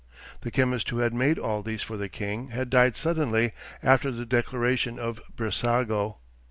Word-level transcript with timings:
(The 0.39 0.49
chemist 0.49 0.89
who 0.89 0.97
had 0.97 1.13
made 1.13 1.37
all 1.37 1.61
these 1.61 1.83
for 1.83 1.95
the 1.95 2.09
king 2.09 2.47
had 2.47 2.71
died 2.71 2.97
suddenly 2.97 3.51
after 3.83 4.09
the 4.09 4.25
declaration 4.25 4.97
of 4.97 5.21
Brissago.) 5.35 6.17